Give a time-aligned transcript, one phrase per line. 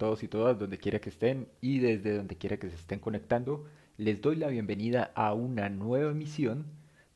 [0.00, 3.66] todos y todas donde quiera que estén y desde donde quiera que se estén conectando.
[3.98, 6.64] Les doy la bienvenida a una nueva emisión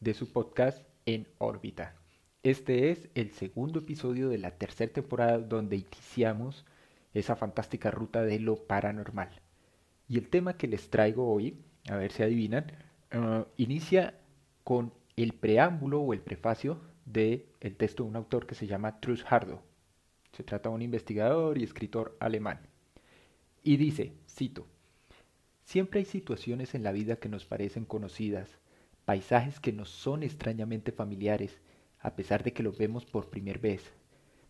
[0.00, 1.96] de su podcast en órbita.
[2.42, 6.66] Este es el segundo episodio de la tercera temporada donde iniciamos
[7.14, 9.30] esa fantástica ruta de lo paranormal.
[10.06, 11.56] Y el tema que les traigo hoy,
[11.88, 12.66] a ver si adivinan,
[13.14, 14.12] uh, inicia
[14.62, 19.00] con el preámbulo o el prefacio del el texto de un autor que se llama
[19.00, 19.62] Truls Hardo
[20.34, 22.60] se trata de un investigador y escritor alemán.
[23.64, 24.68] Y dice, cito,
[25.64, 28.58] Siempre hay situaciones en la vida que nos parecen conocidas,
[29.06, 31.58] paisajes que nos son extrañamente familiares,
[31.98, 33.94] a pesar de que los vemos por primera vez,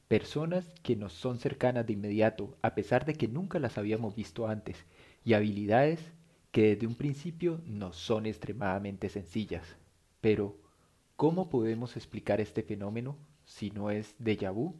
[0.08, 4.48] personas que nos son cercanas de inmediato, a pesar de que nunca las habíamos visto
[4.48, 4.84] antes,
[5.24, 6.12] y habilidades
[6.50, 9.76] que desde un principio nos son extremadamente sencillas.
[10.20, 10.58] Pero,
[11.14, 14.74] ¿cómo podemos explicar este fenómeno si no es déjà vu?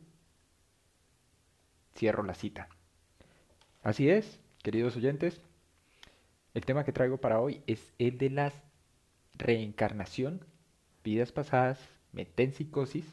[1.94, 2.73] cierro la cita.
[3.84, 5.42] Así es, queridos oyentes,
[6.54, 8.50] el tema que traigo para hoy es el de la
[9.34, 10.40] reencarnación,
[11.04, 11.78] vidas pasadas,
[12.10, 13.04] metempsicosis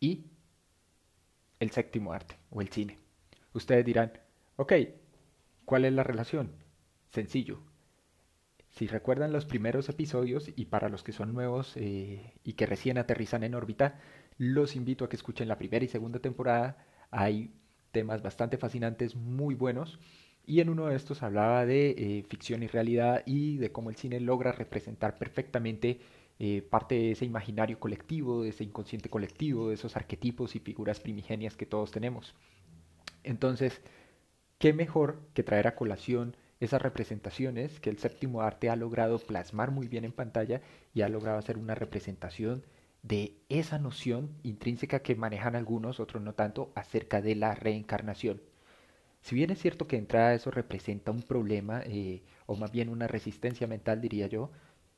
[0.00, 0.24] y
[1.60, 2.98] el séptimo arte o el cine.
[3.52, 4.14] Ustedes dirán,
[4.56, 4.72] ok,
[5.64, 6.50] ¿cuál es la relación?
[7.10, 7.60] Sencillo.
[8.70, 12.98] Si recuerdan los primeros episodios y para los que son nuevos eh, y que recién
[12.98, 14.00] aterrizan en órbita,
[14.38, 16.84] los invito a que escuchen la primera y segunda temporada
[17.96, 19.98] temas bastante fascinantes, muy buenos.
[20.44, 23.96] Y en uno de estos hablaba de eh, ficción y realidad y de cómo el
[23.96, 26.00] cine logra representar perfectamente
[26.38, 31.00] eh, parte de ese imaginario colectivo, de ese inconsciente colectivo, de esos arquetipos y figuras
[31.00, 32.34] primigenias que todos tenemos.
[33.24, 33.80] Entonces,
[34.58, 39.70] ¿qué mejor que traer a colación esas representaciones que el séptimo arte ha logrado plasmar
[39.70, 40.60] muy bien en pantalla
[40.92, 42.62] y ha logrado hacer una representación
[43.06, 48.40] de esa noción intrínseca que manejan algunos, otros no tanto, acerca de la reencarnación.
[49.20, 53.06] Si bien es cierto que entrada eso representa un problema, eh, o más bien una
[53.06, 54.50] resistencia mental, diría yo,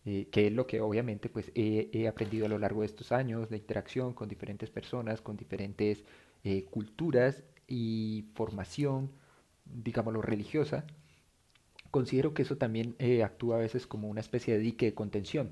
[0.07, 3.51] eh, que es lo que obviamente pues, he, aprendido a lo largo de estos años
[3.51, 6.05] de interacción con diferentes personas, con diferentes
[6.45, 9.11] eh, culturas y formación,
[9.67, 10.87] digámoslo, religiosa,
[11.91, 15.51] considero que eso también actúa a veces como una especie de dique de contención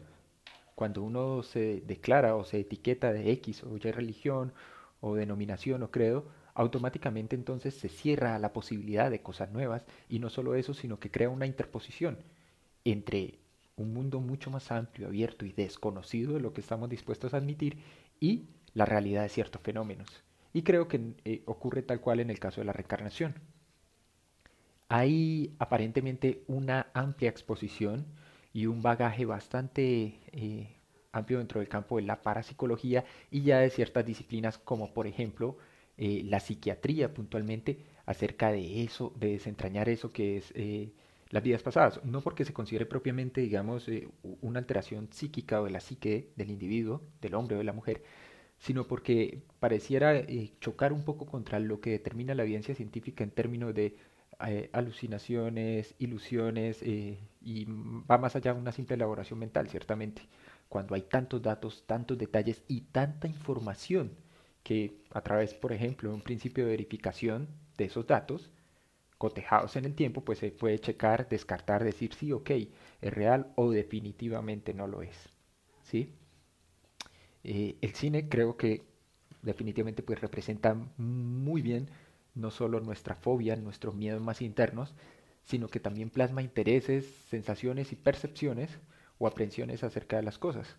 [0.76, 4.52] cuando uno se declara o se etiqueta de X o Y religión
[5.00, 10.18] o denominación o credo, automáticamente entonces se cierra a la posibilidad de cosas nuevas y
[10.18, 12.18] no solo eso, sino que crea una interposición
[12.84, 13.38] entre
[13.76, 17.78] un mundo mucho más amplio, abierto y desconocido de lo que estamos dispuestos a admitir
[18.20, 20.22] y la realidad de ciertos fenómenos.
[20.52, 23.34] Y creo que eh, ocurre tal cual en el caso de la reencarnación.
[24.88, 28.06] Hay aparentemente una amplia exposición
[28.56, 30.78] y un bagaje bastante eh,
[31.12, 35.58] amplio dentro del campo de la parapsicología y ya de ciertas disciplinas como por ejemplo
[35.98, 40.94] eh, la psiquiatría puntualmente acerca de eso, de desentrañar eso que es eh,
[41.28, 43.90] las vidas pasadas, no porque se considere propiamente, digamos,
[44.40, 48.04] una alteración psíquica o de la psique del individuo, del hombre o de la mujer,
[48.58, 50.24] sino porque pareciera
[50.60, 53.96] chocar un poco contra lo que determina la evidencia científica en términos de
[54.46, 57.64] eh, alucinaciones, ilusiones eh, y
[58.10, 60.22] va más allá de una simple elaboración mental, ciertamente.
[60.68, 64.12] Cuando hay tantos datos, tantos detalles y tanta información
[64.62, 67.48] que a través, por ejemplo, de un principio de verificación
[67.78, 68.50] de esos datos,
[69.18, 72.50] cotejados en el tiempo, pues se puede checar, descartar, decir sí, ok,
[73.00, 75.16] es real o definitivamente no lo es.
[75.84, 76.12] ¿sí?
[77.44, 78.82] Eh, el cine creo que
[79.42, 81.88] definitivamente pues representa muy bien
[82.36, 84.94] no solo nuestra fobia, nuestros miedos más internos,
[85.42, 88.78] sino que también plasma intereses, sensaciones y percepciones
[89.18, 90.76] o aprensiones acerca de las cosas.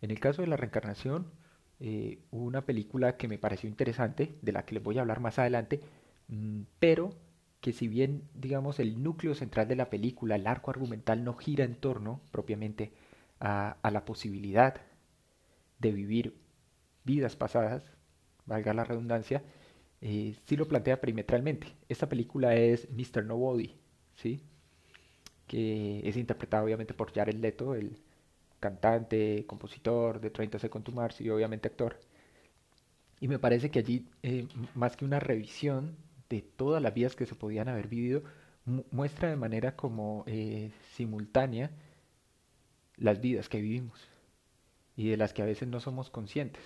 [0.00, 1.26] En el caso de la reencarnación,
[1.80, 5.38] eh, una película que me pareció interesante, de la que les voy a hablar más
[5.38, 5.80] adelante,
[6.28, 7.14] mm, pero
[7.60, 11.64] que si bien, digamos, el núcleo central de la película, el arco argumental, no gira
[11.64, 12.92] en torno propiamente
[13.40, 14.82] a, a la posibilidad
[15.78, 16.36] de vivir
[17.04, 17.84] vidas pasadas,
[18.46, 19.42] valga la redundancia,
[20.02, 21.68] eh, sí lo plantea perimetralmente.
[21.88, 23.24] Esta película es Mr.
[23.24, 23.74] Nobody,
[24.16, 24.42] ¿sí?
[25.46, 27.96] que es interpretada obviamente por Jared Leto, el
[28.58, 31.98] cantante, compositor de 30 Seconds to Mars y obviamente actor.
[33.20, 35.96] Y me parece que allí, eh, más que una revisión
[36.28, 38.22] de todas las vidas que se podían haber vivido,
[38.90, 41.70] muestra de manera como eh, simultánea
[42.96, 44.00] las vidas que vivimos
[44.96, 46.62] y de las que a veces no somos conscientes.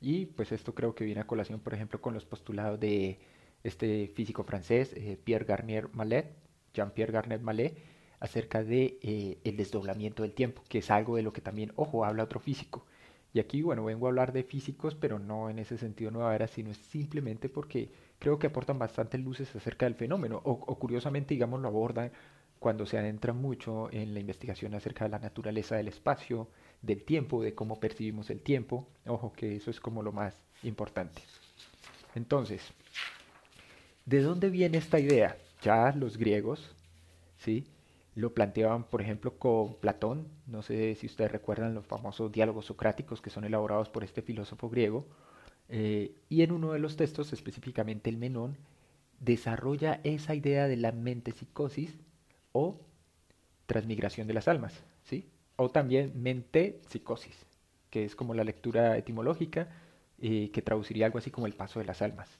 [0.00, 3.18] Y pues esto creo que viene a colación, por ejemplo, con los postulados de
[3.64, 6.32] este físico francés, eh, Pierre Garnier Mallet,
[6.74, 7.76] Jean-Pierre Garnier Mallet,
[8.20, 12.04] acerca de eh, el desdoblamiento del tiempo, que es algo de lo que también, ojo,
[12.04, 12.86] habla otro físico.
[13.32, 16.46] Y aquí, bueno, vengo a hablar de físicos, pero no en ese sentido nueva era,
[16.48, 21.60] sino simplemente porque creo que aportan bastantes luces acerca del fenómeno, o, o curiosamente, digamos,
[21.60, 22.10] lo abordan
[22.58, 26.48] cuando se adentran mucho en la investigación acerca de la naturaleza del espacio,
[26.82, 28.86] del tiempo, de cómo percibimos el tiempo.
[29.06, 31.22] Ojo que eso es como lo más importante.
[32.14, 32.62] Entonces,
[34.06, 35.36] ¿de dónde viene esta idea?
[35.62, 36.74] Ya los griegos,
[37.38, 37.66] ¿sí?
[38.14, 40.26] Lo planteaban, por ejemplo, con Platón.
[40.46, 44.68] No sé si ustedes recuerdan los famosos diálogos socráticos que son elaborados por este filósofo
[44.68, 45.06] griego.
[45.68, 48.56] Eh, y en uno de los textos, específicamente el Menón,
[49.20, 51.94] desarrolla esa idea de la mente psicosis
[52.52, 52.80] o
[53.66, 55.28] transmigración de las almas, ¿sí?
[55.60, 57.44] O también mente psicosis,
[57.90, 59.68] que es como la lectura etimológica
[60.20, 62.30] eh, que traduciría algo así como el paso de las almas.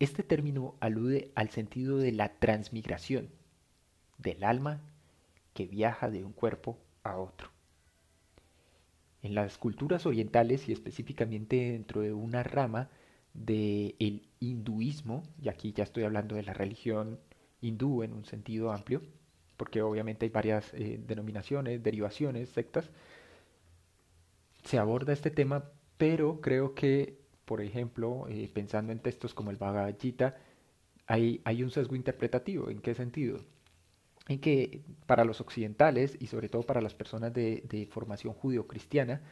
[0.00, 3.28] Este término alude al sentido de la transmigración
[4.18, 4.80] del alma
[5.54, 7.48] que viaja de un cuerpo a otro.
[9.22, 12.88] En las culturas orientales y específicamente dentro de una rama
[13.34, 17.20] del hinduismo, y aquí ya estoy hablando de la religión
[17.60, 19.00] hindú en un sentido amplio,
[19.58, 22.90] porque obviamente hay varias eh, denominaciones, derivaciones, sectas,
[24.64, 25.64] se aborda este tema,
[25.98, 30.36] pero creo que, por ejemplo, eh, pensando en textos como el Bhagavad Gita,
[31.06, 32.70] hay, hay un sesgo interpretativo.
[32.70, 33.40] ¿En qué sentido?
[34.28, 39.22] En que para los occidentales y sobre todo para las personas de, formación judío-cristiana,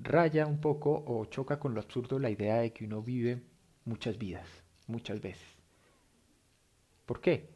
[0.00, 3.42] raya un poco o choca con lo absurdo la idea de que uno vive
[3.84, 4.46] muchas vidas,
[4.86, 5.56] muchas veces.
[7.06, 7.48] ¿Por qué?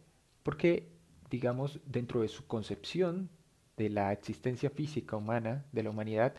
[0.43, 0.88] Porque,
[1.31, 3.31] digamos, dentro de su concepción
[3.76, 6.34] de la existencia física humana, de la humanidad,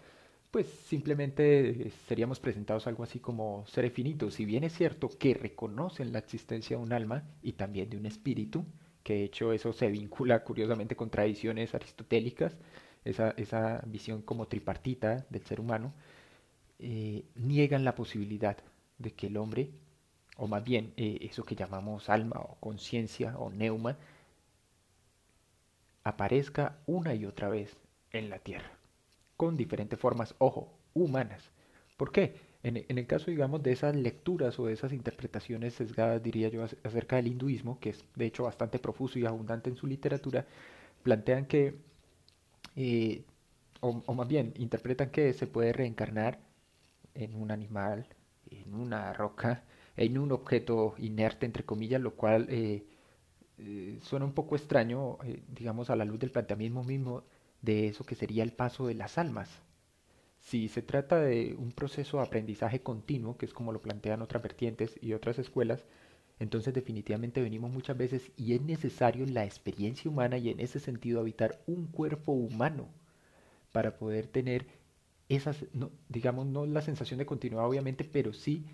[0.51, 4.36] pues simplemente seríamos presentados algo así como seres finitos.
[4.36, 8.06] Si bien es cierto que reconocen la existencia de un alma y también de un
[8.06, 8.66] espíritu,
[9.04, 12.57] que de hecho eso se vincula curiosamente con tradiciones aristotélicas,
[13.06, 15.94] esa, esa visión como tripartita del ser humano,
[16.80, 18.57] eh, niegan la posibilidad
[18.98, 19.72] de que el hombre
[20.38, 23.98] o más bien eh, eso que llamamos alma o conciencia o neuma,
[26.07, 27.77] aparezca una y otra vez
[28.12, 28.71] en la Tierra,
[29.36, 31.51] con diferentes formas, ojo, humanas.
[31.98, 32.36] ¿Por qué?
[32.63, 37.15] En, el caso, digamos, de esas lecturas o de esas interpretaciones sesgadas, diría yo, acerca
[37.18, 40.45] del hinduismo, que es de hecho bastante profuso y abundante en su literatura,
[41.04, 41.75] plantean que,
[42.75, 43.24] eh,
[43.81, 46.39] o, o más bien, interpretan que se puede reencarnar
[47.13, 48.07] en un animal,
[48.50, 49.63] en una roca,
[49.95, 52.86] en un objeto inerte, entre comillas, lo cual eh,
[53.59, 57.24] eh, suena un poco extraño, eh, digamos, a la luz del planteamiento mismo
[57.62, 59.50] de eso que sería el paso de las almas.
[60.39, 64.44] Si se trata de un proceso de aprendizaje continuo, que es como lo plantean otras
[64.44, 65.86] vertientes y otras escuelas,
[66.39, 71.19] entonces definitivamente venimos muchas veces y es necesario la experiencia humana y en ese sentido
[71.19, 72.88] habitar un cuerpo humano
[73.71, 74.68] para poder tener
[75.30, 78.65] esas, no, digamos, no la sensación de continuidad obviamente, pero sí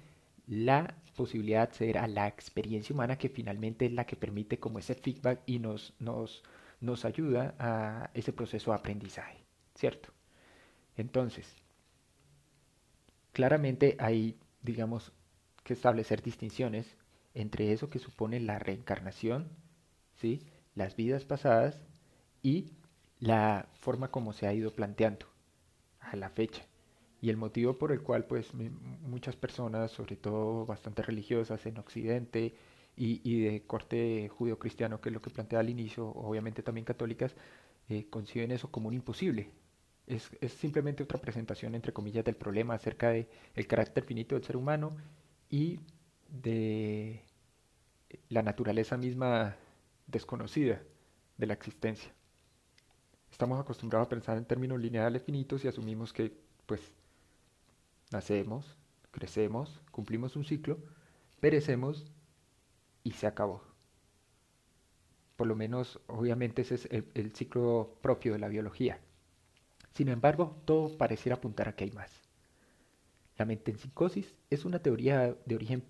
[0.47, 4.79] la posibilidad de acceder a la experiencia humana que finalmente es la que permite como
[4.79, 6.43] ese feedback y nos, nos,
[6.81, 9.37] nos ayuda a ese proceso de aprendizaje,
[9.75, 10.09] ¿cierto?
[10.97, 11.55] Entonces,
[13.31, 15.11] claramente hay, digamos,
[15.63, 16.97] que establecer distinciones
[17.33, 19.49] entre eso que supone la reencarnación,
[20.15, 20.45] ¿sí?
[20.75, 21.81] las vidas pasadas
[22.41, 22.73] y
[23.19, 25.27] la forma como se ha ido planteando
[25.99, 26.63] a la fecha
[27.23, 32.53] y el motivo por el cual pues muchas personas, sobre todo bastante religiosas en Occidente
[32.97, 37.33] y, de corte judío-cristiano, que es lo que plantea al inicio, obviamente también católicas,
[37.87, 39.51] eh, conciben eso como un imposible.
[40.05, 43.25] Es, es, simplemente otra presentación, entre comillas, del problema acerca del
[43.55, 44.93] el carácter finito del ser humano
[45.49, 45.79] y
[46.27, 47.21] de
[48.27, 49.55] la naturaleza misma
[50.07, 50.83] desconocida
[51.37, 52.11] de la existencia.
[53.31, 56.33] Estamos acostumbrados a pensar en términos lineales finitos y asumimos que
[56.65, 56.81] pues
[58.13, 58.77] Nacemos,
[59.09, 60.77] crecemos, cumplimos un ciclo,
[61.39, 62.05] perecemos
[63.03, 63.63] y se acabó.
[65.35, 68.99] Por lo menos, obviamente, ese es el, ciclo propio de la biología.
[69.95, 72.21] Sin embargo, todo pareciera apuntar a que hay más.
[73.35, 75.83] La mente en psicosis es una teoría de origen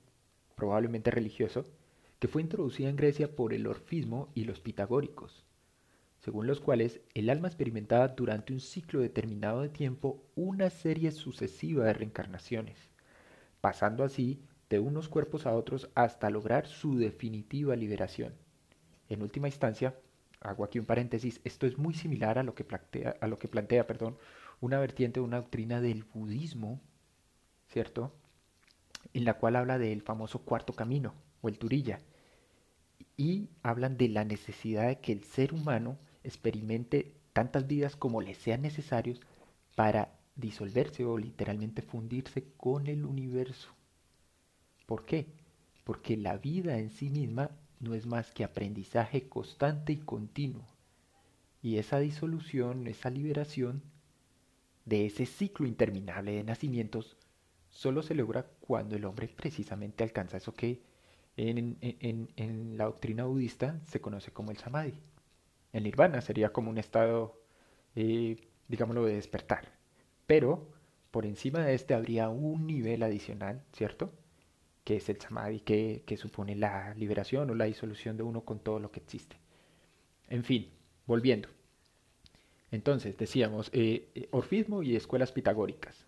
[0.55, 1.65] probablemente religioso
[2.19, 5.43] que fue introducida en Grecia por el orfismo y los pitagóricos
[6.23, 11.83] según los cuales el alma experimentaba durante un ciclo determinado de tiempo una serie sucesiva
[11.83, 12.77] de reencarnaciones,
[13.59, 18.33] pasando así de unos cuerpos a otros hasta lograr su definitiva liberación.
[19.09, 19.95] En última instancia,
[20.39, 23.49] hago aquí un paréntesis, esto es muy similar a lo que plantea, a lo que
[23.49, 24.17] plantea perdón,
[24.61, 26.79] una vertiente de una doctrina del budismo,
[27.67, 28.15] ¿cierto?
[29.13, 31.99] En la cual habla del famoso cuarto camino, o el turilla,
[33.17, 38.35] y hablan de la necesidad de que el ser humano experimente tantas vidas como le
[38.35, 39.19] sean necesarios
[39.75, 43.69] para disolverse o literalmente fundirse con el universo.
[44.85, 45.27] ¿Por qué?
[45.83, 50.65] Porque la vida en sí misma no es más que aprendizaje constante y continuo.
[51.61, 53.83] Y esa disolución, esa liberación
[54.85, 57.15] de ese ciclo interminable de nacimientos,
[57.69, 60.81] solo se logra cuando el hombre precisamente alcanza eso que
[61.35, 64.93] en, en, la doctrina budista se conoce como el samadhi.
[65.73, 67.41] El nirvana sería como un estado,
[67.95, 68.37] eh,
[68.67, 69.73] digámoslo, de despertar.
[70.27, 70.69] Pero
[71.11, 74.13] por encima de este habría un nivel adicional, ¿cierto?
[74.85, 78.59] Que es el samadhi, que, que supone la liberación o la disolución de uno con
[78.59, 79.37] todo lo que existe.
[80.29, 80.69] En fin,
[81.05, 81.49] volviendo.
[82.71, 86.07] Entonces, decíamos, eh, eh, orfismo y escuelas pitagóricas.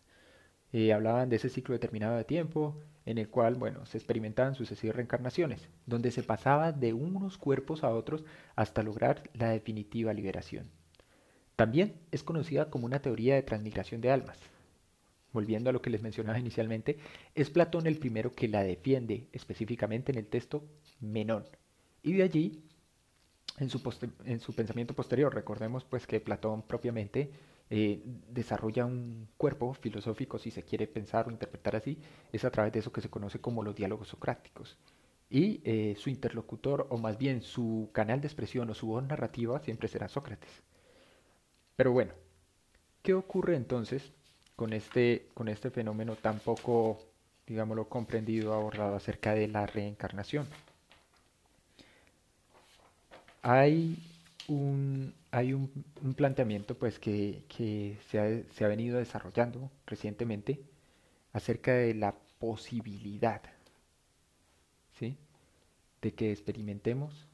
[0.78, 4.98] Eh, hablaban de ese ciclo determinado de tiempo en el cual, bueno, se experimentaban sucesivas
[4.98, 8.26] reencarnaciones, donde se pasaba de unos cuerpos a otros
[8.58, 10.70] hasta lograr la definitiva liberación.
[11.56, 14.38] También es conocida como una teoría de transmigración de almas.
[15.32, 16.98] Volviendo a lo que les mencionaba inicialmente,
[17.36, 20.66] es Platón el primero que la defiende específicamente en el texto
[21.00, 21.46] Menón.
[22.04, 22.66] Y de allí
[23.60, 23.82] en su,
[24.26, 25.34] en su pensamiento posterior.
[25.34, 27.32] Recordemos pues que Platón propiamente
[27.70, 31.98] eh, desarrolla un cuerpo filosófico, si se quiere pensar o interpretar así,
[32.32, 34.78] es a través de eso que se conoce como los diálogos socráticos.
[35.30, 39.60] Y eh, su interlocutor, o más bien su canal de expresión o su voz narrativa,
[39.60, 40.62] siempre será Sócrates.
[41.76, 42.14] Pero bueno,
[43.02, 44.12] ¿qué ocurre entonces
[44.56, 47.00] con este, con este fenómeno tan poco,
[47.48, 50.48] digámoslo, comprendido, abordado acerca de la reencarnación?
[53.46, 53.96] hay
[54.48, 55.70] un, hay un,
[56.16, 57.44] planteamiento pues que,
[58.10, 60.64] se, ha, venido desarrollando recientemente
[61.34, 63.42] acerca de la posibilidad
[64.98, 65.18] ¿sí?
[66.02, 67.28] de que experimentemos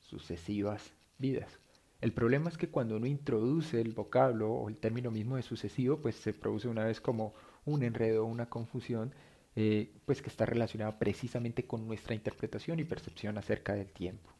[0.00, 1.58] sucesivas vidas.
[2.02, 5.96] El problema es que cuando uno introduce el vocablo o el término mismo de sucesivo,
[5.96, 7.32] pues se produce una vez como
[7.64, 9.14] un enredo, una confusión,
[9.56, 14.30] eh, pues que está relacionada precisamente con nuestra interpretación y percepción acerca del tiempo.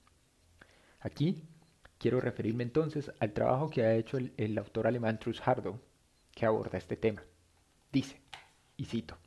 [1.00, 1.48] Aquí
[2.00, 5.78] quiero referirme entonces al trabajo que ha hecho el, autor alemán Truss Hardow,
[6.34, 7.22] que aborda este tema.
[7.92, 8.20] Dice,
[8.78, 9.18] y cito,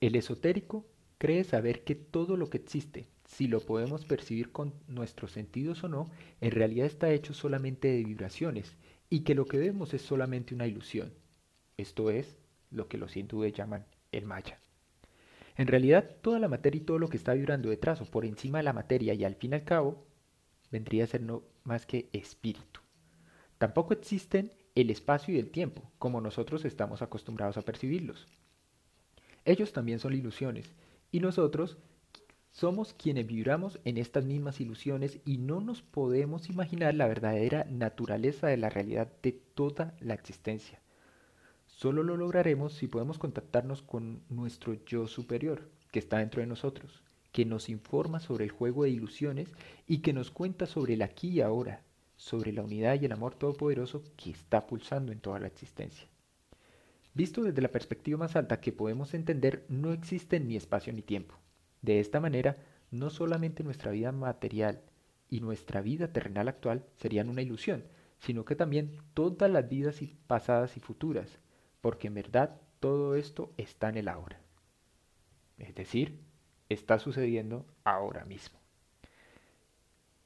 [0.00, 0.84] el esotérico
[1.16, 5.88] cree saber que todo lo que existe, si lo podemos percibir con nuestros sentidos o
[5.88, 6.10] no,
[6.42, 8.76] en realidad está hecho solamente de vibraciones
[9.08, 11.14] y que lo que vemos es solamente una ilusión.
[11.78, 12.36] Esto es
[12.70, 14.58] lo que los hindúes llaman el maya.
[15.56, 18.58] En realidad, toda la materia y todo lo que está vibrando detrás o por encima
[18.58, 20.11] de la materia y al fin y al cabo
[20.72, 22.80] vendría a ser no más que espíritu.
[23.58, 28.26] Tampoco existen el espacio y el tiempo, como nosotros estamos acostumbrados a percibirlos.
[29.44, 30.72] Ellos también son ilusiones,
[31.12, 31.76] y nosotros
[32.50, 38.46] somos quienes vibramos en estas mismas ilusiones y no nos podemos imaginar la verdadera naturaleza
[38.48, 40.80] de la realidad de toda la existencia.
[41.66, 47.01] Solo lo lograremos si podemos contactarnos con nuestro yo superior, que está dentro de nosotros,
[47.32, 49.52] que nos informa sobre el juego de ilusiones
[49.86, 51.82] y que nos cuenta sobre el aquí y ahora,
[52.16, 56.06] sobre la unidad y el amor todopoderoso que está pulsando en toda la existencia.
[57.14, 61.34] Visto desde la perspectiva más alta que podemos entender, no existen ni espacio ni tiempo.
[61.82, 62.56] De esta manera,
[62.90, 64.82] no solamente nuestra vida material
[65.28, 67.84] y nuestra vida terrenal actual serían una ilusión,
[68.18, 71.40] sino que también todas las vidas pasadas y futuras,
[71.80, 74.40] porque en verdad todo esto está en el ahora.
[75.58, 76.20] Es decir,
[76.72, 78.58] está sucediendo ahora mismo.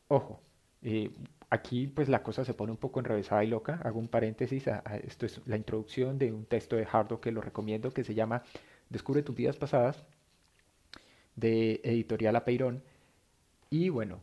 [0.09, 0.41] Ojo,
[0.83, 1.11] eh,
[1.50, 3.81] aquí pues la cosa se pone un poco enrevesada y loca.
[3.85, 4.67] Hago un paréntesis,
[5.05, 8.43] esto es la introducción de un texto de Hardo que lo recomiendo que se llama
[8.88, 10.05] Descubre tus vidas pasadas
[11.35, 12.83] de editorial Apeirón.
[13.71, 14.21] Y bueno,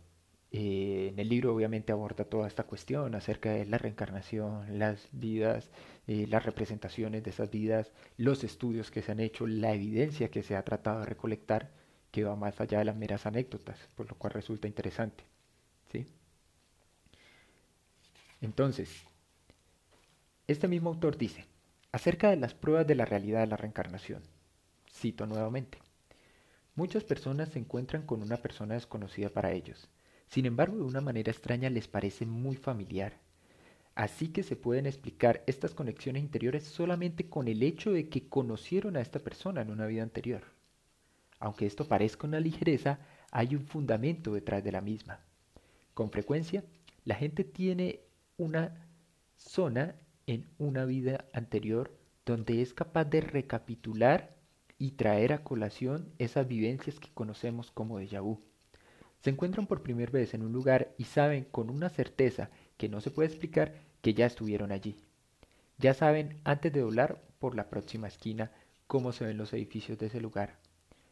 [0.51, 5.71] eh, en el libro obviamente aborda toda esta cuestión acerca de la reencarnación, las vidas,
[6.07, 10.43] eh, las representaciones de esas vidas, los estudios que se han hecho, la evidencia que
[10.43, 11.71] se ha tratado de recolectar
[12.13, 15.25] que va más allá de las meras anécdotas, por lo cual resulta interesante.
[18.39, 18.89] Entonces,
[20.47, 21.45] este mismo autor dice,
[21.91, 24.21] acerca de las pruebas de la realidad de la reencarnación,
[24.91, 25.79] cito nuevamente,
[26.75, 29.89] muchas personas se encuentran con una persona desconocida para ellos,
[30.27, 33.13] sin embargo de una manera extraña les parece muy familiar.
[33.95, 38.97] Así que se pueden explicar estas conexiones interiores solamente con el hecho de que conocieron
[38.97, 40.52] a esta persona en una vida anterior.
[41.43, 45.19] Aunque esto parezca una ligereza, hay un fundamento detrás de la misma.
[45.93, 46.63] Con frecuencia,
[47.03, 47.99] la gente tiene
[48.37, 48.87] una
[49.35, 49.93] zona
[50.25, 51.91] en una vida anterior
[52.25, 54.37] donde es capaz de recapitular
[54.79, 58.39] y traer a colación esas vivencias que conocemos como déjà vu.
[59.19, 63.01] Se encuentran por primera vez en un lugar y saben con una certeza que no
[63.01, 64.95] se puede explicar que ya estuvieron allí.
[65.77, 68.49] Ya saben, antes de doblar por la próxima esquina,
[68.87, 70.62] cómo se ven los edificios de ese lugar.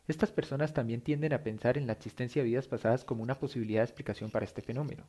[0.08, 3.82] Estas personas también tienden a pensar en la existencia de vidas pasadas como una posibilidad
[3.82, 5.06] de explicación para este fenómeno.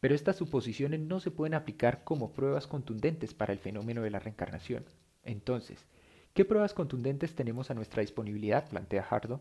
[0.00, 4.18] Pero estas suposiciones no se pueden aplicar como pruebas contundentes para el fenómeno de la
[4.18, 4.84] reencarnación.
[5.24, 5.86] Entonces,
[6.34, 8.68] ¿qué pruebas contundentes tenemos a nuestra disponibilidad?
[8.68, 9.40] plantea Hardo.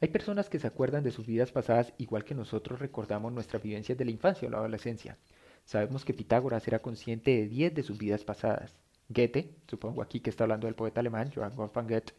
[0.00, 3.96] Hay personas que se acuerdan de sus vidas pasadas igual que nosotros recordamos nuestras vivencias
[3.96, 5.16] de la infancia o la adolescencia.
[5.64, 8.76] Sabemos que Pitágoras era consciente de 10 de sus vidas pasadas.
[9.08, 12.12] Goethe, supongo aquí que está hablando del poeta alemán Johann Wolfgang Goethe,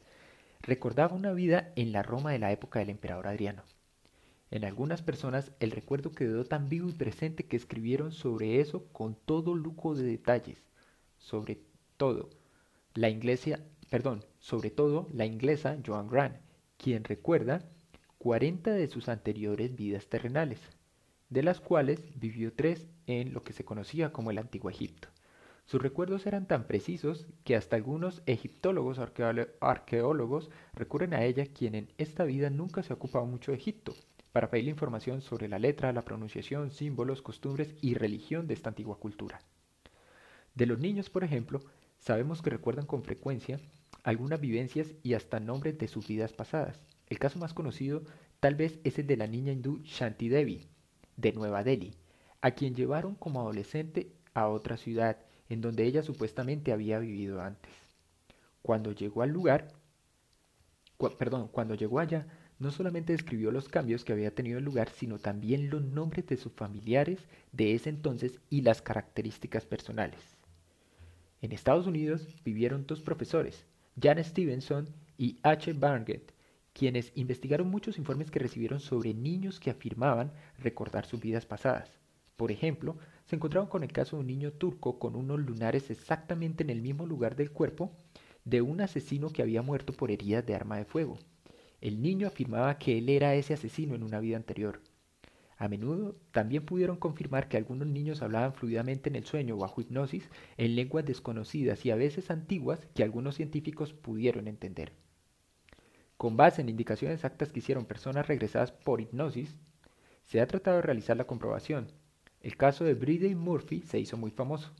[0.66, 3.64] recordaba una vida en la Roma de la época del emperador Adriano.
[4.50, 9.16] En algunas personas el recuerdo quedó tan vivo y presente que escribieron sobre eso con
[9.16, 10.64] todo lujo de detalles.
[11.20, 11.60] Sobre
[11.98, 12.30] todo,
[12.96, 13.60] la inglesa,
[13.92, 16.38] perdón, sobre todo la inglesa Joan Grant,
[16.78, 17.62] quien recuerda
[18.18, 20.60] 40 de sus anteriores vidas terrenales,
[21.30, 25.10] de las cuales vivió tres en lo que se conocía como el Antiguo Egipto.
[25.66, 31.92] Sus recuerdos eran tan precisos que hasta algunos egiptólogos arqueólogos recurren a ella, quien en
[31.98, 33.96] esta vida nunca se ha ocupado mucho de Egipto,
[34.32, 39.00] para pedir información sobre la letra, la pronunciación, símbolos, costumbres y religión de esta antigua
[39.00, 39.40] cultura.
[40.54, 41.62] De los niños, por ejemplo,
[41.98, 43.60] sabemos que recuerdan con frecuencia
[44.04, 46.80] algunas vivencias y hasta nombres de sus vidas pasadas.
[47.08, 48.04] El caso más conocido
[48.40, 50.68] tal vez es el de la niña hindú Shanti Devi,
[51.18, 51.96] de Nueva Delhi,
[52.42, 57.72] a quien llevaron como adolescente a otra ciudad en donde ella supuestamente había vivido antes.
[58.62, 59.68] Cuando llegó al lugar,
[61.18, 65.20] perdón, cuando llegó allá, no solamente describió los cambios que había tenido el lugar, sino
[65.20, 67.20] también los nombres de sus familiares
[67.52, 70.38] de ese entonces y las características personales.
[71.42, 73.66] En Estados Unidos vivieron dos profesores,
[74.02, 75.74] Jan Stevenson y H.
[75.74, 76.34] Barnett,
[76.74, 81.90] quienes investigaron muchos informes que recibieron sobre niños que afirmaban recordar sus vidas pasadas.
[82.36, 86.64] Por ejemplo, se encontraron con el caso de un niño turco con unos lunares exactamente
[86.64, 87.92] en el mismo lugar del cuerpo
[88.44, 91.18] de un asesino que había muerto por heridas de arma de fuego.
[91.82, 94.82] El niño afirmaba que él era ese asesino en una vida anterior.
[95.58, 100.30] A menudo también pudieron confirmar que algunos niños hablaban fluidamente en el sueño bajo hipnosis
[100.58, 104.94] en lenguas desconocidas y a veces antiguas que algunos científicos pudieron entender.
[106.18, 109.58] Con base en indicaciones exactas que hicieron personas regresadas por hipnosis,
[110.24, 111.88] se ha tratado de realizar la comprobación,
[112.46, 114.72] el caso de Bridey Murphy se hizo muy famoso.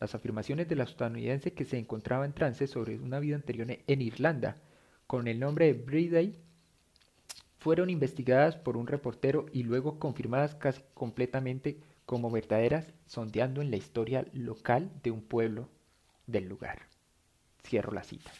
[0.00, 4.02] Las afirmaciones de la estadounidense que se encontraba en trance sobre una vida anterior en
[4.02, 4.56] Irlanda,
[5.06, 6.40] con el nombre de Bridey,
[7.60, 13.76] fueron investigadas por un reportero y luego confirmadas casi completamente como verdaderas, sondeando en la
[13.76, 15.68] historia local de un pueblo
[16.26, 16.80] del lugar.
[17.62, 18.32] Cierro la cita.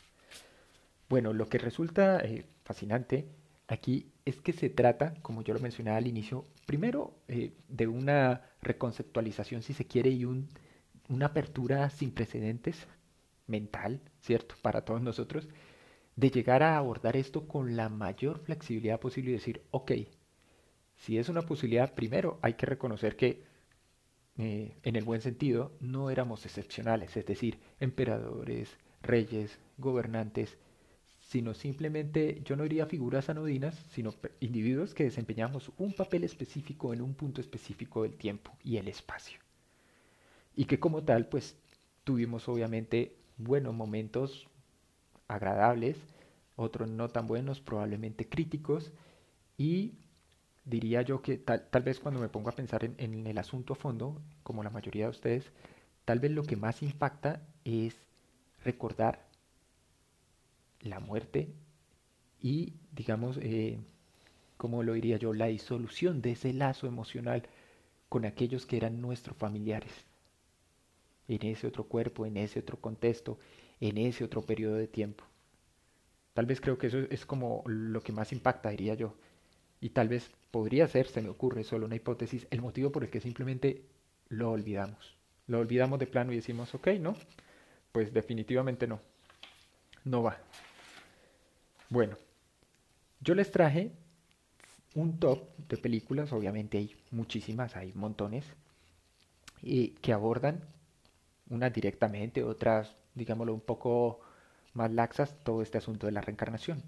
[1.09, 3.29] Bueno, lo que resulta eh, fascinante
[3.69, 8.43] aquí es que se trata, como yo lo mencionaba al inicio, primero eh, de una
[8.63, 10.49] reconceptualización, si se quiere, y un,
[11.09, 12.87] una apertura sin precedentes
[13.47, 14.55] mental, ¿cierto?
[14.63, 15.49] Para todos nosotros,
[16.17, 19.93] de llegar a abordar esto con la mayor flexibilidad posible y decir, ok,
[20.97, 23.45] si es una posibilidad, primero hay que reconocer que,
[24.39, 30.57] eh, en el buen sentido, no éramos excepcionales, es decir, emperadores, reyes, gobernantes,
[31.29, 37.01] sino simplemente, yo no diría figuras anodinas, sino individuos que desempeñamos un papel específico en
[37.01, 39.39] un punto específico del tiempo y el espacio.
[40.55, 41.57] Y que como tal, pues
[42.05, 44.49] tuvimos obviamente buenos momentos
[45.27, 45.97] agradables,
[46.57, 48.93] otros no tan buenos, probablemente críticos,
[49.57, 49.95] y
[50.65, 53.73] diría yo que tal, tal vez cuando me pongo a pensar en, en el asunto
[53.73, 55.53] a fondo, como la mayoría de ustedes,
[56.05, 57.97] tal vez lo que más impacta es
[58.63, 59.34] recordar
[60.85, 61.49] la muerte
[62.41, 63.79] y, digamos, eh,
[64.57, 67.49] como lo diría yo, la disolución de ese lazo emocional
[68.09, 69.93] con aquellos que eran nuestros familiares,
[71.27, 73.39] en ese otro cuerpo, en ese otro contexto,
[73.81, 75.25] en ese otro periodo de tiempo.
[76.35, 79.15] Tal vez creo que eso es como lo que más impacta, diría yo.
[79.81, 83.11] Y tal vez podría ser, se me ocurre solo una hipótesis, el motivo por el
[83.11, 83.83] que simplemente
[84.29, 85.17] lo olvidamos.
[85.47, 87.17] Lo olvidamos de plano y decimos, ok, ¿no?
[87.93, 89.01] Pues definitivamente no.
[90.05, 90.39] No va.
[91.95, 92.19] Bueno,
[93.21, 93.93] yo les traje
[94.97, 98.45] un top de películas, obviamente hay muchísimas, hay montones,
[99.63, 100.65] y que abordan
[101.51, 104.19] unas directamente, otras, digámoslo, un poco
[104.73, 106.83] más laxas, todo este asunto de la reencarnación.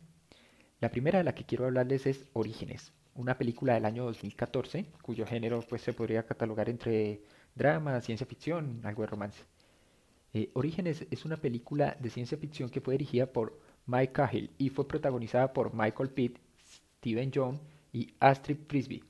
[0.80, 5.24] La primera de la que quiero hablarles es Orígenes, una película del año 2014, cuyo
[5.24, 7.22] género pues, se podría catalogar entre
[7.54, 9.44] drama, ciencia ficción, algo de romance.
[10.34, 14.68] Eh, Orígenes es una película de ciencia ficción que fue dirigida por Mike Cahill y
[14.68, 16.38] fue protagonizada por Michael Pitt,
[16.98, 17.60] Steven Jones
[17.92, 19.04] y Astrid Frisbee.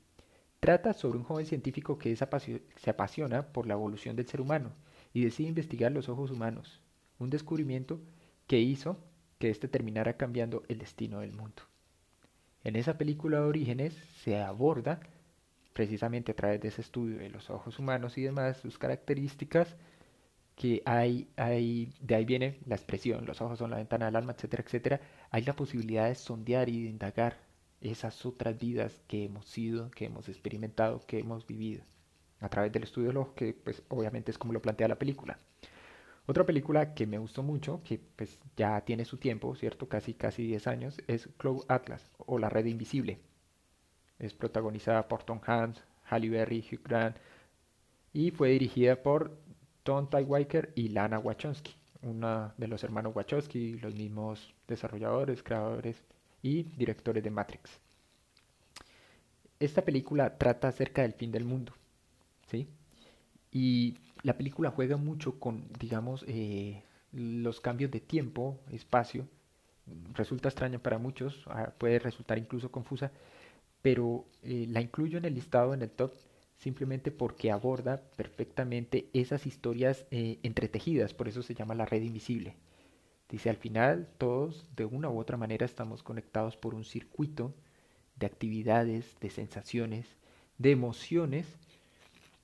[0.60, 4.72] Trata sobre un joven científico que se apasiona por la evolución del ser humano
[5.12, 6.80] y decide investigar los ojos humanos,
[7.18, 8.00] un descubrimiento
[8.46, 8.98] que hizo
[9.38, 11.62] que éste terminara cambiando el destino del mundo.
[12.64, 15.00] En esa película de Orígenes se aborda,
[15.72, 19.76] precisamente a través de ese estudio de los ojos humanos y demás, sus características,
[20.56, 24.32] que hay, hay, de ahí viene la expresión, los ojos son la ventana del alma,
[24.32, 27.38] etcétera, etcétera, hay la posibilidad de sondear y de indagar
[27.80, 31.84] esas otras vidas que hemos sido, que hemos experimentado, que hemos vivido,
[32.40, 35.38] a través del estudio de que pues obviamente es como lo plantea la película.
[36.26, 39.88] Otra película que me gustó mucho, que pues ya tiene su tiempo, ¿cierto?
[39.88, 43.20] Casi casi 10 años, es Cloud Atlas o La Red Invisible.
[44.18, 47.16] Es protagonizada por Tom Hanks, Halle Berry, Hugh Grant
[48.16, 49.38] y fue dirigida por
[49.86, 51.72] Tom Tykwer y Lana Wachowski,
[52.02, 56.02] una de los hermanos Wachowski, los mismos desarrolladores, creadores
[56.42, 57.70] y directores de Matrix.
[59.60, 61.72] Esta película trata acerca del fin del mundo,
[62.48, 62.66] ¿sí?
[63.52, 69.28] Y la película juega mucho con, digamos, eh, los cambios de tiempo, espacio.
[70.14, 73.12] Resulta extraño para muchos, ah, puede resultar incluso confusa,
[73.82, 76.12] pero eh, la incluyo en el listado, en el top,
[76.58, 82.56] simplemente porque aborda perfectamente esas historias eh, entretejidas, por eso se llama la red invisible.
[83.28, 87.54] Dice, al final todos de una u otra manera estamos conectados por un circuito
[88.16, 90.06] de actividades, de sensaciones,
[90.58, 91.46] de emociones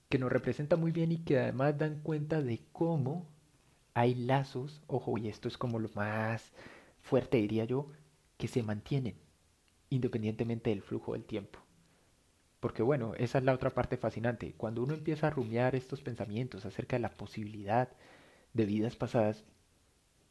[0.08, 3.26] que nos representa muy bien y que además dan cuenta de cómo
[3.94, 6.52] hay lazos, ojo, y esto es como lo más
[7.00, 7.88] fuerte diría yo,
[8.36, 9.14] que se mantienen
[9.90, 11.58] independientemente del flujo del tiempo.
[12.62, 14.54] Porque bueno, esa es la otra parte fascinante.
[14.56, 17.88] Cuando uno empieza a rumiar estos pensamientos acerca de la posibilidad
[18.52, 19.44] de vidas pasadas,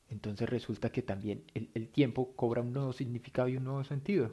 [0.08, 4.32] entonces resulta que también el, tiempo cobra un nuevo significado y un nuevo sentido.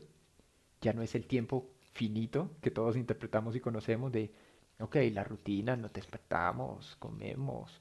[0.81, 4.31] Ya no es el tiempo finito que todos interpretamos y conocemos de,
[4.79, 7.81] ok, la rutina, nos despertamos, comemos,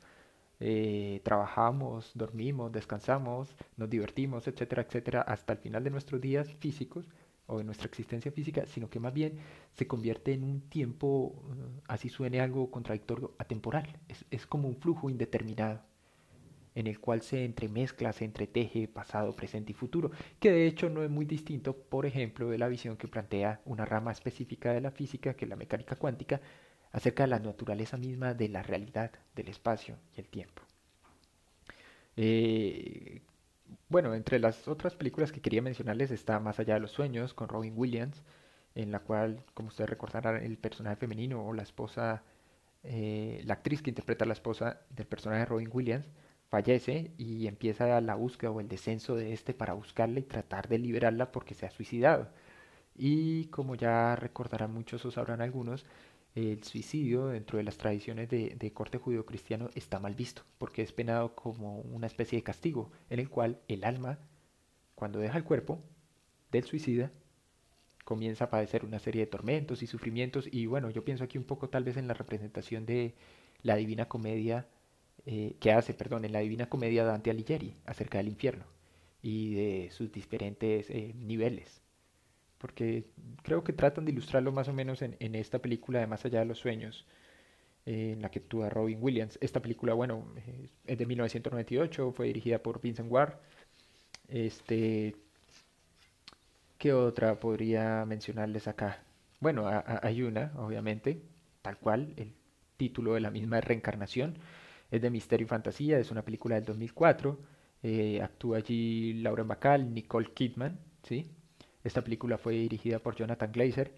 [0.59, 7.07] eh, trabajamos, dormimos, descansamos, nos divertimos, etcétera, etcétera, hasta el final de nuestros días físicos
[7.47, 9.39] o de nuestra existencia física, sino que más bien
[9.73, 13.99] se convierte en un tiempo, eh, así suene algo contradictorio, atemporal.
[14.07, 15.81] Es, es como un flujo indeterminado
[16.75, 21.01] en el cual se entremezcla, se entreteje pasado, presente y futuro, que de hecho no
[21.01, 24.91] es muy distinto, por ejemplo, de la visión que plantea una rama específica de la
[24.91, 26.39] física, que es la mecánica cuántica,
[26.91, 30.61] acerca de la naturaleza misma de la realidad, del espacio y el tiempo.
[32.15, 33.21] Eh,
[33.89, 37.49] bueno, entre las otras películas que quería mencionarles está Más allá de los sueños con
[37.49, 38.23] Robin Williams,
[38.75, 42.23] en la cual, como ustedes recordarán, el personaje femenino o la esposa,
[42.83, 46.07] eh, la actriz que interpreta a la esposa del personaje de Robin Williams,
[46.49, 50.79] fallece y empieza la búsqueda o el descenso de este para buscarla y tratar de
[50.79, 52.29] liberarla porque se ha suicidado.
[52.95, 55.85] Y como ya recordarán muchos o sabrán algunos,
[56.37, 61.35] el suicidio dentro de las tradiciones de, corte judío-cristiano está mal visto, porque es penado
[61.35, 64.19] como una especie de castigo, en el cual el alma,
[64.93, 65.81] cuando deja el cuerpo
[66.51, 67.11] del suicida,
[68.05, 71.43] comienza a padecer una serie de tormentos y sufrimientos, y bueno, yo pienso aquí un
[71.43, 73.15] poco tal vez en la representación de
[73.63, 74.67] la Divina Comedia,
[75.25, 78.65] eh, que hace, perdón, en la Divina Comedia Dante Alighieri, acerca del infierno
[79.23, 81.81] y de sus diferentes eh, niveles
[82.57, 83.05] porque
[83.43, 86.39] creo que tratan de ilustrarlo más o menos en, en esta película de Más allá
[86.39, 87.05] de los sueños,
[87.85, 89.37] eh, en la que actúa Robin Williams.
[89.41, 93.35] Esta película, bueno, eh, es de 1998, fue dirigida por Vincent Ward.
[94.27, 95.15] Este,
[96.77, 99.03] ¿Qué otra podría mencionarles acá?
[99.39, 99.67] Bueno,
[100.01, 101.21] hay una, obviamente,
[101.61, 102.33] tal cual, el
[102.77, 104.37] título de la misma Reencarnación,
[104.91, 107.39] es de Misterio y Fantasía, es una película del 2004,
[107.83, 111.31] eh, actúa allí Laura Bacall, Nicole Kidman, ¿sí?
[111.87, 113.93] Esta película fue dirigida por Jonathan Glazer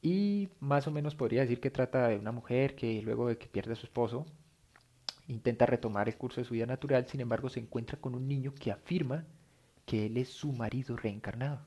[0.00, 3.46] y más o menos podría decir que trata de una mujer que luego de que
[3.46, 4.24] pierde a su esposo
[5.28, 8.54] intenta retomar el curso de su vida natural, sin embargo se encuentra con un niño
[8.54, 9.26] que afirma
[9.84, 11.60] que él es su marido reencarnado.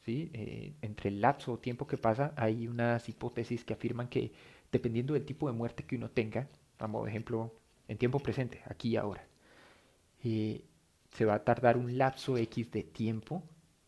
[0.00, 0.30] ¿Sí?
[0.32, 4.32] Eh, entre el lapso o tiempo que pasa hay unas hipótesis que afirman que
[4.72, 7.52] dependiendo del tipo de muerte que uno tenga, por ejemplo,
[7.86, 9.26] en tiempo presente, aquí y ahora,
[10.24, 10.64] eh,
[11.10, 13.42] se va a tardar un lapso X de tiempo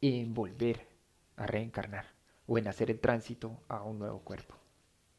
[0.09, 0.87] en volver
[1.37, 2.07] a reencarnar
[2.47, 4.55] o en hacer el tránsito a un nuevo cuerpo.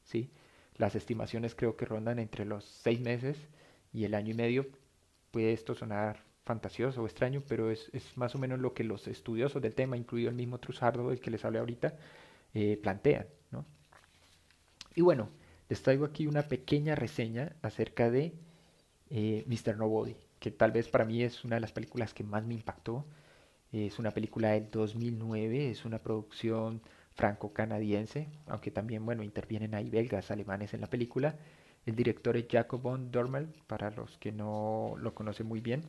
[0.03, 0.29] ¿sí?
[0.77, 3.37] Las estimaciones creo que rondan entre los seis meses
[3.93, 4.67] y el año y medio.
[5.31, 9.61] Puede esto sonar fantasioso o extraño, pero es, más o menos lo que los estudiosos
[9.61, 11.95] del tema, incluido el mismo Trusardo del que les hablé ahorita,
[12.53, 13.25] eh, plantean.
[13.49, 13.65] ¿no?
[14.93, 15.29] Y bueno,
[15.67, 18.33] les traigo aquí una pequeña reseña acerca de
[19.09, 19.77] eh, Mr.
[19.77, 23.03] Nobody, que tal vez para mí es una de las películas que más me impactó
[23.75, 26.81] es una película del 2009, es una producción
[27.15, 31.35] franco-canadiense, aunque también, bueno, intervienen ahí belgas, alemanes en la película.
[31.85, 35.83] El director es Jacob von Dormel, para los que no lo conocen muy bien.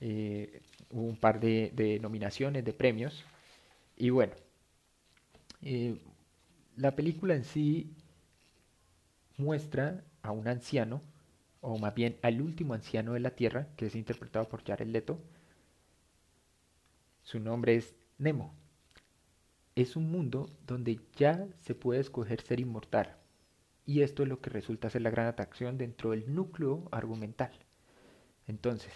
[0.00, 3.24] Eh, hubo un par de, nominaciones, de premios.
[3.96, 4.34] Y bueno,
[5.62, 5.98] eh,
[6.76, 7.94] la película en sí
[9.36, 11.02] muestra a un anciano,
[11.60, 15.18] o más bien al último anciano de la Tierra, que es interpretado por Jared Leto.
[17.26, 18.54] Su nombre es Nemo.
[19.74, 23.16] Es un mundo donde ya se puede escoger ser inmortal.
[23.84, 27.50] Y esto es lo que resulta ser la gran atracción dentro del núcleo argumental.
[28.46, 28.92] Entonces,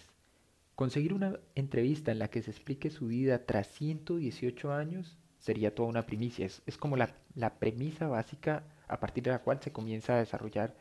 [0.77, 5.89] conseguir una entrevista en la que se explique su vida tras 118 años sería toda
[5.89, 6.47] una primicia.
[6.47, 10.77] Es, como la, premisa básica a partir de la cual se comienza a desarrollar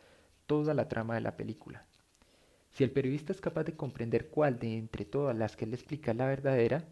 [0.45, 1.87] toda la trama de la película.
[2.69, 6.13] Si el periodista es capaz de comprender cuál de entre todas las que le explica
[6.13, 6.85] la verdadera,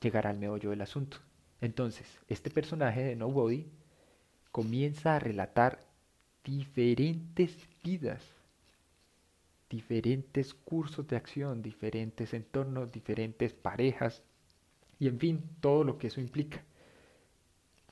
[0.00, 1.18] llegará al meollo del asunto.
[1.60, 3.66] Entonces, este personaje de Nobody
[4.52, 5.80] comienza a relatar
[6.44, 8.22] diferentes vidas,
[9.68, 14.22] diferentes cursos de acción, diferentes entornos, diferentes parejas
[14.98, 16.64] y en fin, todo lo que eso implica.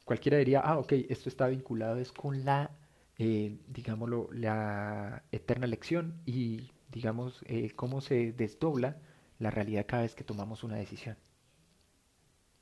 [0.04, 2.70] Cualquiera diría, ah, ok, esto está vinculado es con la,
[3.18, 8.98] eh, digámoslo, la eterna lección y, digamos, eh, cómo se desdobla
[9.38, 11.16] la realidad cada vez que tomamos una decisión.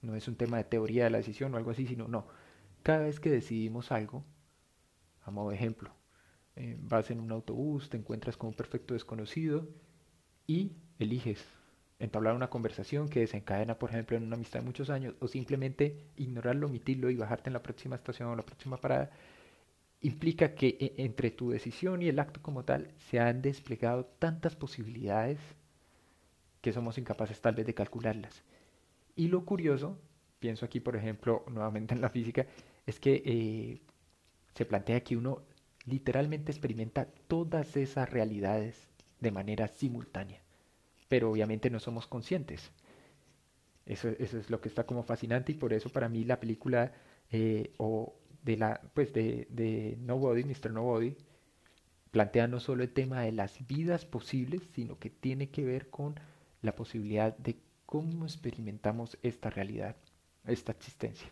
[0.02, 2.26] No es un tema de teoría de la decisión o algo así, sino no.
[2.82, 4.24] Cada vez que decidimos algo,
[5.24, 5.92] a modo de ejemplo,
[6.56, 9.68] eh, vas en un autobús, te encuentras con un perfecto desconocido
[10.46, 11.44] y eliges
[11.98, 15.96] entablar una conversación que desencadena, por ejemplo, en una amistad de muchos años, o simplemente
[16.16, 19.10] ignorarlo, omitirlo y bajarte en la próxima estación o la próxima parada,
[20.00, 24.56] implica que e, entre tu decisión y el acto como tal se han desplegado tantas
[24.56, 25.38] posibilidades
[26.60, 28.42] que somos incapaces tal vez de calcularlas.
[29.16, 29.98] Y lo curioso,
[30.38, 32.46] pienso aquí por ejemplo nuevamente en la física,
[32.86, 33.80] es que eh,
[34.54, 35.42] se plantea que uno
[35.86, 38.88] literalmente experimenta todas esas realidades
[39.20, 40.40] de manera simultánea,
[41.08, 42.72] pero obviamente no somos conscientes.
[43.84, 46.92] Eso, es lo que está como fascinante y por eso para mí la película
[47.30, 50.70] eh, o de la pues de, de Nobody, Mr.
[50.70, 51.16] Nobody,
[52.12, 56.14] plantea no solo el tema de las vidas posibles, sino que tiene que ver con
[56.60, 57.56] la posibilidad de
[57.92, 59.96] cómo experimentamos esta realidad,
[60.46, 61.30] esta existencia.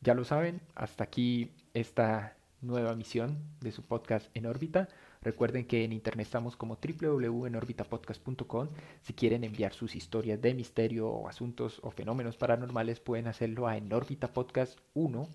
[0.00, 4.88] Ya lo saben, hasta aquí esta nueva misión de su podcast en órbita.
[5.20, 8.68] Recuerden que en internet estamos como www.enorbitapodcast.com.
[9.02, 13.76] Si quieren enviar sus historias de misterio o asuntos o fenómenos paranormales, pueden hacerlo a
[13.76, 15.28] enorbitapodcast1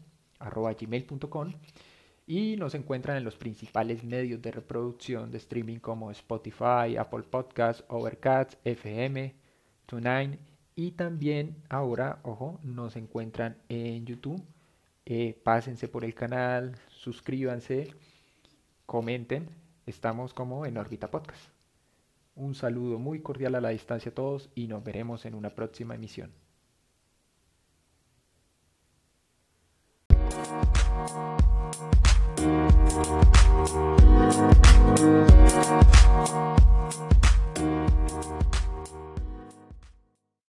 [2.26, 7.84] y nos encuentran en los principales medios de reproducción de streaming como Spotify, Apple Podcasts,
[7.90, 9.39] Overcast, FM,
[10.76, 14.42] y también ahora, ojo, nos encuentran en YouTube.
[15.06, 17.94] Eh, pásense por el canal, suscríbanse,
[18.86, 19.50] comenten.
[19.86, 21.42] Estamos como en órbita podcast.
[22.36, 25.96] Un saludo muy cordial a la distancia a todos y nos veremos en una próxima
[25.96, 26.32] emisión.